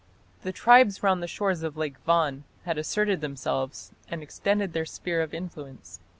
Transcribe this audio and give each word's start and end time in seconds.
The 0.41 0.51
tribes 0.51 1.03
round 1.03 1.21
the 1.21 1.27
shores 1.27 1.61
of 1.61 1.77
Lake 1.77 1.99
Van 2.07 2.43
had 2.65 2.79
asserted 2.79 3.21
themselves 3.21 3.91
and 4.09 4.23
extended 4.23 4.73
their 4.73 4.83
sphere 4.83 5.21
of 5.21 5.31
influence. 5.31 5.99